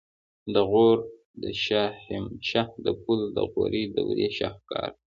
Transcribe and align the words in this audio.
د 0.53 0.55
غور 0.69 0.97
د 1.43 1.43
شاهمشه 1.65 2.63
د 2.85 2.87
پل 3.03 3.19
د 3.35 3.37
غوري 3.51 3.83
دورې 3.95 4.27
شاهکار 4.37 4.89
دی 4.93 4.99